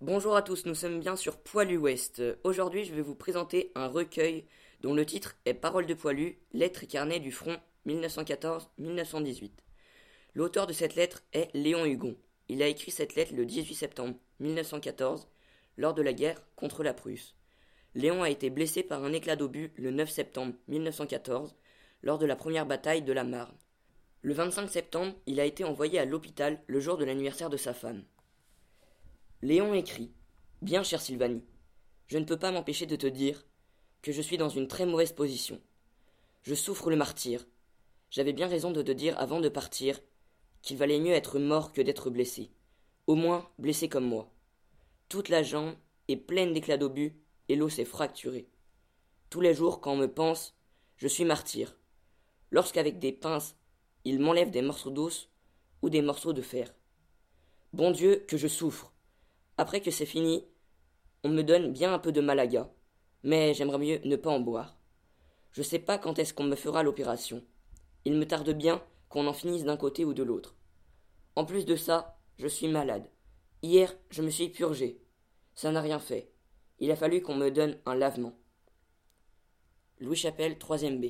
[0.00, 2.22] Bonjour à tous, nous sommes bien sur Poilu Ouest.
[2.44, 4.44] Aujourd'hui, je vais vous présenter un recueil
[4.80, 7.56] dont le titre est Paroles de Poilu, lettres et carnet du front
[7.88, 9.50] 1914-1918.
[10.34, 12.16] L'auteur de cette lettre est Léon Hugon.
[12.48, 15.26] Il a écrit cette lettre le 18 septembre 1914,
[15.76, 17.34] lors de la guerre contre la Prusse.
[17.96, 21.56] Léon a été blessé par un éclat d'obus le 9 septembre 1914,
[22.04, 23.56] lors de la première bataille de la Marne.
[24.22, 27.74] Le 25 septembre, il a été envoyé à l'hôpital le jour de l'anniversaire de sa
[27.74, 28.04] femme.
[29.40, 30.10] Léon écrit
[30.62, 31.44] Bien, cher Sylvanie,
[32.08, 33.46] je ne peux pas m'empêcher de te dire
[34.02, 35.60] que je suis dans une très mauvaise position.
[36.42, 37.46] Je souffre le martyr.
[38.10, 40.00] J'avais bien raison de te dire avant de partir
[40.60, 42.50] qu'il valait mieux être mort que d'être blessé.
[43.06, 44.28] Au moins blessé comme moi.
[45.08, 45.76] Toute la jambe
[46.08, 47.14] est pleine d'éclats d'obus
[47.48, 48.48] et l'eau s'est fracturée.
[49.30, 50.56] Tous les jours, quand on me pense,
[50.96, 51.76] je suis martyr.
[52.50, 53.54] Lorsqu'avec des pinces,
[54.04, 55.30] il m'enlève des morceaux d'os
[55.82, 56.74] ou des morceaux de fer.
[57.72, 58.92] Bon Dieu, que je souffre.
[59.60, 60.44] Après que c'est fini,
[61.24, 62.72] on me donne bien un peu de malaga,
[63.24, 64.78] mais j'aimerais mieux ne pas en boire.
[65.50, 67.42] Je sais pas quand est-ce qu'on me fera l'opération.
[68.04, 70.54] Il me tarde bien qu'on en finisse d'un côté ou de l'autre.
[71.34, 73.10] En plus de ça, je suis malade.
[73.62, 75.02] Hier, je me suis purgé.
[75.56, 76.30] Ça n'a rien fait.
[76.78, 78.38] Il a fallu qu'on me donne un lavement.
[79.98, 81.06] Louis Chapelle, 3 B.